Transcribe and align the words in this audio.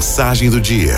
Mensagem 0.00 0.48
do 0.48 0.58
dia. 0.58 0.96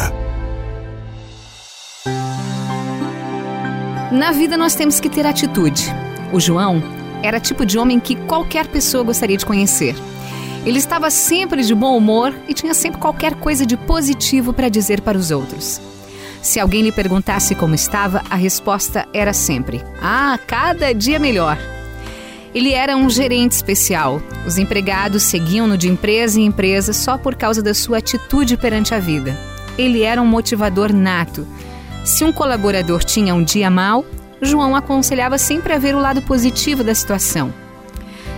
Na 4.13 4.31
vida 4.31 4.57
nós 4.57 4.77
temos 4.77 5.01
que 5.01 5.09
ter 5.09 5.27
atitude. 5.27 5.93
O 6.33 6.39
João 6.39 6.80
era 7.21 7.41
tipo 7.41 7.67
de 7.67 7.77
homem 7.77 7.99
que 7.99 8.15
qualquer 8.15 8.69
pessoa 8.69 9.03
gostaria 9.03 9.37
de 9.37 9.45
conhecer. 9.45 9.96
Ele 10.65 10.79
estava 10.79 11.11
sempre 11.11 11.65
de 11.65 11.75
bom 11.75 11.96
humor 11.96 12.33
e 12.46 12.54
tinha 12.54 12.75
sempre 12.75 13.01
qualquer 13.01 13.35
coisa 13.35 13.67
de 13.67 13.77
positivo 13.77 14.53
para 14.53 14.69
dizer 14.69 15.01
para 15.01 15.19
os 15.19 15.32
outros. 15.32 15.80
Se 16.40 16.60
alguém 16.60 16.82
lhe 16.82 16.92
perguntasse 16.92 17.56
como 17.56 17.74
estava, 17.74 18.22
a 18.30 18.36
resposta 18.36 19.08
era 19.12 19.32
sempre: 19.32 19.82
Ah, 20.00 20.38
cada 20.46 20.94
dia 20.94 21.18
melhor. 21.18 21.58
Ele 22.54 22.72
era 22.72 22.96
um 22.96 23.08
gerente 23.08 23.52
especial. 23.52 24.20
Os 24.46 24.58
empregados 24.58 25.22
seguiam-no 25.22 25.78
de 25.78 25.88
empresa 25.88 26.38
em 26.38 26.46
empresa 26.46 26.92
só 26.92 27.16
por 27.16 27.34
causa 27.34 27.62
da 27.62 27.72
sua 27.72 27.98
atitude 27.98 28.56
perante 28.56 28.94
a 28.94 28.98
vida. 28.98 29.36
Ele 29.78 30.02
era 30.02 30.20
um 30.20 30.26
motivador 30.26 30.93
nato. 30.93 31.46
Se 32.05 32.24
um 32.24 32.33
colaborador 32.33 33.05
tinha 33.05 33.34
um 33.34 33.43
dia 33.43 33.70
mau, 33.70 34.05
João 34.41 34.77
aconselhava 34.77 35.38
sempre 35.38 35.73
a 35.73 35.79
ver 35.79 35.95
o 35.95 36.01
lado 36.01 36.20
positivo 36.20 36.84
da 36.84 36.95
situação. 36.95 37.52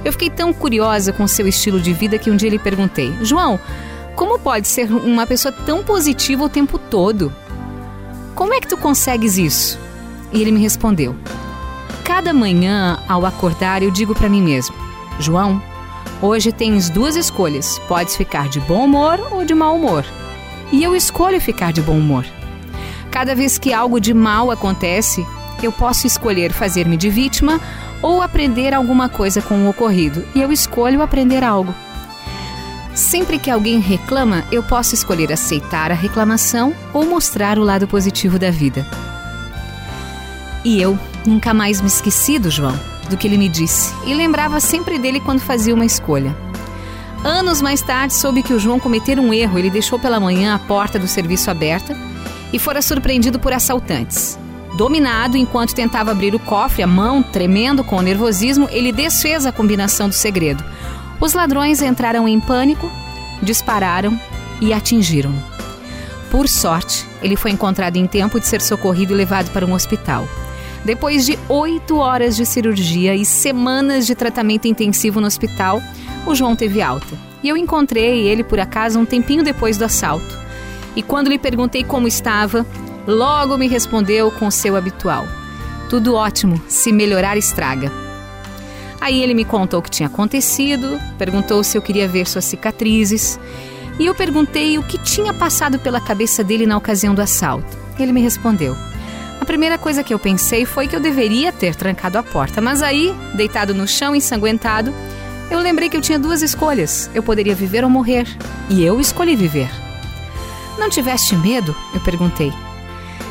Eu 0.04 0.12
fiquei 0.12 0.28
tão 0.28 0.52
curiosa 0.52 1.12
com 1.12 1.26
seu 1.26 1.48
estilo 1.48 1.80
de 1.80 1.92
vida 1.92 2.18
que 2.18 2.30
um 2.30 2.36
dia 2.36 2.50
lhe 2.50 2.58
perguntei: 2.58 3.12
João, 3.22 3.58
como 4.14 4.38
pode 4.38 4.68
ser 4.68 4.92
uma 4.92 5.26
pessoa 5.26 5.50
tão 5.50 5.82
positiva 5.82 6.44
o 6.44 6.48
tempo 6.48 6.78
todo? 6.78 7.32
Como 8.34 8.52
é 8.52 8.60
que 8.60 8.68
tu 8.68 8.76
consegues 8.76 9.38
isso? 9.38 9.78
E 10.30 10.40
ele 10.40 10.52
me 10.52 10.60
respondeu: 10.60 11.16
Cada 12.14 12.32
manhã, 12.32 13.00
ao 13.08 13.26
acordar, 13.26 13.82
eu 13.82 13.90
digo 13.90 14.14
para 14.14 14.28
mim 14.28 14.40
mesmo: 14.40 14.72
João, 15.18 15.60
hoje 16.22 16.52
tens 16.52 16.88
duas 16.88 17.16
escolhas. 17.16 17.80
Podes 17.88 18.14
ficar 18.14 18.48
de 18.48 18.60
bom 18.60 18.84
humor 18.84 19.18
ou 19.32 19.44
de 19.44 19.52
mau 19.52 19.74
humor. 19.74 20.06
E 20.70 20.80
eu 20.80 20.94
escolho 20.94 21.40
ficar 21.40 21.72
de 21.72 21.82
bom 21.82 21.98
humor. 21.98 22.24
Cada 23.10 23.34
vez 23.34 23.58
que 23.58 23.72
algo 23.72 23.98
de 23.98 24.14
mal 24.14 24.52
acontece, 24.52 25.26
eu 25.60 25.72
posso 25.72 26.06
escolher 26.06 26.52
fazer-me 26.52 26.96
de 26.96 27.10
vítima 27.10 27.60
ou 28.00 28.22
aprender 28.22 28.72
alguma 28.72 29.08
coisa 29.08 29.42
com 29.42 29.66
o 29.66 29.68
ocorrido, 29.68 30.24
e 30.36 30.40
eu 30.40 30.52
escolho 30.52 31.02
aprender 31.02 31.42
algo. 31.42 31.74
Sempre 32.94 33.40
que 33.40 33.50
alguém 33.50 33.80
reclama, 33.80 34.44
eu 34.52 34.62
posso 34.62 34.94
escolher 34.94 35.32
aceitar 35.32 35.90
a 35.90 35.94
reclamação 35.94 36.72
ou 36.92 37.04
mostrar 37.04 37.58
o 37.58 37.64
lado 37.64 37.88
positivo 37.88 38.38
da 38.38 38.52
vida. 38.52 38.86
E 40.64 40.80
eu 40.80 40.96
nunca 41.26 41.54
mais 41.54 41.80
me 41.80 41.88
esqueci 41.88 42.38
do 42.38 42.50
João, 42.50 42.78
do 43.08 43.16
que 43.16 43.26
ele 43.26 43.38
me 43.38 43.48
disse, 43.48 43.94
e 44.06 44.14
lembrava 44.14 44.60
sempre 44.60 44.98
dele 44.98 45.20
quando 45.20 45.40
fazia 45.40 45.74
uma 45.74 45.84
escolha. 45.84 46.36
Anos 47.24 47.62
mais 47.62 47.80
tarde, 47.80 48.12
soube 48.12 48.42
que 48.42 48.52
o 48.52 48.60
João 48.60 48.78
cometera 48.78 49.20
um 49.20 49.32
erro. 49.32 49.58
Ele 49.58 49.70
deixou 49.70 49.98
pela 49.98 50.20
manhã 50.20 50.54
a 50.54 50.58
porta 50.58 50.98
do 50.98 51.08
serviço 51.08 51.50
aberta 51.50 51.96
e 52.52 52.58
fora 52.58 52.82
surpreendido 52.82 53.38
por 53.38 53.50
assaltantes. 53.54 54.38
Dominado 54.76 55.36
enquanto 55.36 55.74
tentava 55.74 56.10
abrir 56.10 56.34
o 56.34 56.38
cofre, 56.38 56.82
a 56.82 56.86
mão 56.86 57.22
tremendo 57.22 57.82
com 57.82 57.96
o 57.96 58.02
nervosismo, 58.02 58.68
ele 58.70 58.92
desfez 58.92 59.46
a 59.46 59.52
combinação 59.52 60.08
do 60.08 60.14
segredo. 60.14 60.62
Os 61.18 61.32
ladrões 61.32 61.80
entraram 61.80 62.28
em 62.28 62.38
pânico, 62.38 62.90
dispararam 63.42 64.20
e 64.60 64.74
atingiram-no. 64.74 65.42
Por 66.30 66.46
sorte, 66.46 67.06
ele 67.22 67.36
foi 67.36 67.52
encontrado 67.52 67.96
em 67.96 68.06
tempo 68.06 68.38
de 68.38 68.46
ser 68.46 68.60
socorrido 68.60 69.14
e 69.14 69.16
levado 69.16 69.50
para 69.50 69.64
um 69.64 69.72
hospital. 69.72 70.28
Depois 70.84 71.24
de 71.24 71.38
oito 71.48 71.96
horas 71.96 72.36
de 72.36 72.44
cirurgia 72.44 73.14
e 73.16 73.24
semanas 73.24 74.06
de 74.06 74.14
tratamento 74.14 74.68
intensivo 74.68 75.20
no 75.20 75.26
hospital, 75.26 75.82
o 76.26 76.34
João 76.34 76.54
teve 76.54 76.82
alta. 76.82 77.16
E 77.42 77.48
eu 77.48 77.56
encontrei 77.56 78.26
ele 78.28 78.44
por 78.44 78.60
acaso 78.60 78.98
um 78.98 79.04
tempinho 79.06 79.42
depois 79.42 79.78
do 79.78 79.84
assalto. 79.84 80.38
E 80.94 81.02
quando 81.02 81.28
lhe 81.28 81.38
perguntei 81.38 81.82
como 81.82 82.06
estava, 82.06 82.66
logo 83.06 83.56
me 83.56 83.66
respondeu 83.66 84.30
com 84.30 84.46
o 84.46 84.52
seu 84.52 84.76
habitual: 84.76 85.26
Tudo 85.88 86.14
ótimo, 86.14 86.60
se 86.68 86.92
melhorar 86.92 87.36
estraga. 87.36 87.90
Aí 89.00 89.22
ele 89.22 89.34
me 89.34 89.44
contou 89.44 89.80
o 89.80 89.82
que 89.82 89.90
tinha 89.90 90.06
acontecido, 90.06 90.98
perguntou 91.18 91.62
se 91.64 91.76
eu 91.76 91.82
queria 91.82 92.08
ver 92.08 92.26
suas 92.26 92.44
cicatrizes, 92.44 93.38
e 93.98 94.06
eu 94.06 94.14
perguntei 94.14 94.78
o 94.78 94.82
que 94.82 94.98
tinha 94.98 95.32
passado 95.32 95.78
pela 95.78 96.00
cabeça 96.00 96.44
dele 96.44 96.66
na 96.66 96.76
ocasião 96.76 97.14
do 97.14 97.22
assalto. 97.22 97.76
Ele 97.98 98.12
me 98.12 98.20
respondeu: 98.20 98.76
a 99.44 99.46
primeira 99.46 99.76
coisa 99.76 100.02
que 100.02 100.14
eu 100.14 100.18
pensei 100.18 100.64
foi 100.64 100.88
que 100.88 100.96
eu 100.96 101.00
deveria 101.00 101.52
ter 101.52 101.74
trancado 101.74 102.16
a 102.16 102.22
porta, 102.22 102.62
mas 102.62 102.82
aí, 102.82 103.14
deitado 103.34 103.74
no 103.74 103.86
chão 103.86 104.16
ensanguentado, 104.16 104.92
eu 105.50 105.60
lembrei 105.60 105.90
que 105.90 105.96
eu 105.96 106.00
tinha 106.00 106.18
duas 106.18 106.40
escolhas: 106.40 107.10
eu 107.14 107.22
poderia 107.22 107.54
viver 107.54 107.84
ou 107.84 107.90
morrer. 107.90 108.26
E 108.70 108.82
eu 108.82 108.98
escolhi 108.98 109.36
viver. 109.36 109.68
Não 110.78 110.88
tiveste 110.88 111.36
medo? 111.36 111.76
Eu 111.92 112.00
perguntei. 112.00 112.52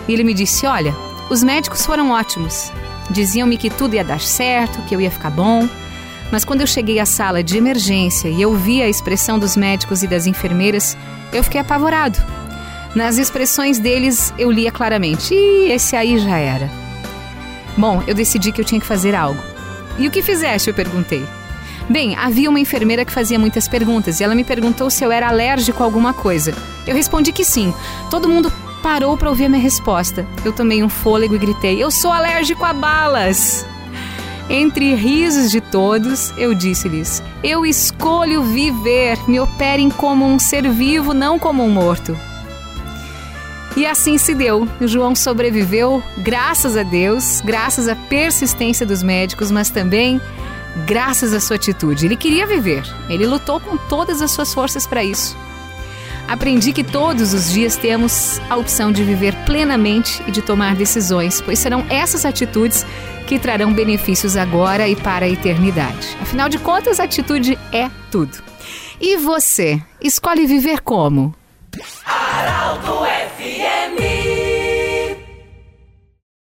E 0.07 0.13
ele 0.13 0.23
me 0.23 0.35
disse: 0.35 0.67
Olha, 0.67 0.95
os 1.31 1.43
médicos 1.43 1.83
foram 1.83 2.11
ótimos. 2.11 2.71
Diziam-me 3.09 3.57
que 3.57 3.71
tudo 3.71 3.95
ia 3.95 4.03
dar 4.03 4.21
certo, 4.21 4.83
que 4.83 4.95
eu 4.95 5.01
ia 5.01 5.09
ficar 5.09 5.31
bom. 5.31 5.67
Mas 6.31 6.45
quando 6.45 6.61
eu 6.61 6.67
cheguei 6.67 6.99
à 6.99 7.07
sala 7.07 7.43
de 7.43 7.57
emergência 7.57 8.27
e 8.29 8.39
eu 8.39 8.53
vi 8.53 8.83
a 8.83 8.87
expressão 8.87 9.39
dos 9.39 9.57
médicos 9.57 10.03
e 10.03 10.07
das 10.07 10.27
enfermeiras, 10.27 10.95
eu 11.33 11.43
fiquei 11.43 11.59
apavorado. 11.59 12.19
Nas 12.95 13.17
expressões 13.17 13.79
deles 13.79 14.33
eu 14.37 14.51
lia 14.51 14.71
claramente: 14.71 15.33
e 15.33 15.71
esse 15.71 15.95
aí 15.95 16.17
já 16.19 16.37
era. 16.37 16.69
Bom, 17.77 18.03
eu 18.05 18.13
decidi 18.13 18.51
que 18.51 18.61
eu 18.61 18.65
tinha 18.65 18.79
que 18.79 18.87
fazer 18.87 19.15
algo. 19.15 19.41
E 19.97 20.07
o 20.07 20.11
que 20.11 20.21
fizeste? 20.21 20.69
Eu 20.69 20.73
perguntei. 20.73 21.23
Bem, 21.89 22.15
havia 22.15 22.49
uma 22.49 22.59
enfermeira 22.59 23.03
que 23.03 23.11
fazia 23.11 23.37
muitas 23.37 23.67
perguntas 23.67 24.19
e 24.19 24.23
ela 24.23 24.35
me 24.35 24.43
perguntou 24.43 24.89
se 24.89 25.03
eu 25.03 25.11
era 25.11 25.27
alérgico 25.27 25.81
a 25.81 25.85
alguma 25.85 26.13
coisa. 26.13 26.53
Eu 26.87 26.95
respondi 26.95 27.31
que 27.31 27.43
sim. 27.43 27.73
Todo 28.09 28.29
mundo 28.29 28.51
parou 28.81 29.17
para 29.17 29.29
ouvir 29.29 29.45
a 29.45 29.49
minha 29.49 29.61
resposta. 29.61 30.25
Eu 30.45 30.53
tomei 30.53 30.83
um 30.83 30.89
fôlego 30.89 31.35
e 31.35 31.39
gritei: 31.39 31.83
Eu 31.83 31.89
sou 31.89 32.11
alérgico 32.11 32.63
a 32.63 32.73
balas! 32.73 33.65
Entre 34.49 34.93
risos 34.93 35.49
de 35.49 35.61
todos, 35.61 36.31
eu 36.37 36.53
disse-lhes: 36.53 37.23
Eu 37.43 37.65
escolho 37.65 38.43
viver, 38.43 39.17
me 39.27 39.39
operem 39.39 39.89
como 39.89 40.25
um 40.25 40.37
ser 40.37 40.69
vivo, 40.69 41.13
não 41.13 41.39
como 41.39 41.63
um 41.63 41.69
morto. 41.69 42.15
E 43.75 43.85
assim 43.85 44.17
se 44.17 44.35
deu. 44.35 44.67
João 44.81 45.15
sobreviveu, 45.15 46.03
graças 46.19 46.77
a 46.77 46.83
Deus, 46.83 47.41
graças 47.41 47.87
à 47.87 47.95
persistência 47.95 48.85
dos 48.85 49.01
médicos, 49.01 49.49
mas 49.49 49.69
também 49.69 50.21
graças 50.85 51.33
à 51.33 51.39
sua 51.39 51.55
atitude. 51.55 52.05
Ele 52.05 52.15
queria 52.15 52.45
viver, 52.45 52.83
ele 53.09 53.25
lutou 53.25 53.59
com 53.59 53.77
todas 53.77 54.21
as 54.21 54.31
suas 54.31 54.53
forças 54.53 54.85
para 54.85 55.03
isso. 55.03 55.35
Aprendi 56.27 56.71
que 56.71 56.83
todos 56.83 57.33
os 57.33 57.51
dias 57.51 57.75
temos 57.75 58.39
a 58.49 58.55
opção 58.55 58.91
de 58.91 59.03
viver 59.03 59.35
plenamente 59.45 60.23
e 60.27 60.31
de 60.31 60.41
tomar 60.41 60.75
decisões, 60.75 61.41
pois 61.41 61.59
serão 61.59 61.85
essas 61.89 62.25
atitudes 62.25 62.85
que 63.27 63.37
trarão 63.37 63.73
benefícios 63.73 64.37
agora 64.37 64.87
e 64.87 64.95
para 64.95 65.25
a 65.25 65.29
eternidade. 65.29 66.17
Afinal 66.21 66.47
de 66.47 66.57
contas, 66.59 66.99
atitude 66.99 67.57
é 67.71 67.89
tudo. 68.09 68.37
E 69.01 69.17
você, 69.17 69.81
escolhe 70.01 70.45
viver 70.45 70.79
como? 70.81 71.35
Aralto 72.05 73.05
é 73.05 73.12